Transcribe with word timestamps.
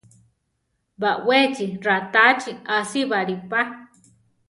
Baʼwéchi 1.01 1.65
ratáachi 1.85 2.51
asíbali 2.75 3.35
pa. 3.49 3.61